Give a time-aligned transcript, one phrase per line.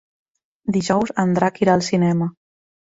[0.77, 2.35] Dijous en Drac irà al cinema.